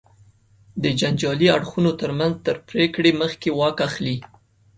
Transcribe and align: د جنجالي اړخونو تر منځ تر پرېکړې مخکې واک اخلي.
د 0.83 0.85
جنجالي 0.99 1.47
اړخونو 1.57 1.91
تر 2.01 2.11
منځ 2.19 2.33
تر 2.45 2.55
پرېکړې 2.69 3.11
مخکې 3.21 3.49
واک 3.59 3.77
اخلي. 3.87 4.17